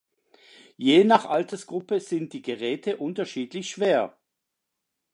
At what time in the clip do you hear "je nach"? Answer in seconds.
0.79-1.25